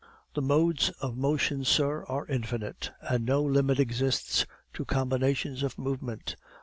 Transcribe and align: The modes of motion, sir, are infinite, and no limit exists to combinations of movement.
The 0.33 0.41
modes 0.41 0.89
of 0.99 1.15
motion, 1.15 1.63
sir, 1.63 2.03
are 2.05 2.25
infinite, 2.25 2.89
and 3.01 3.23
no 3.23 3.43
limit 3.43 3.79
exists 3.79 4.47
to 4.73 4.83
combinations 4.83 5.61
of 5.61 5.77
movement. 5.77 6.35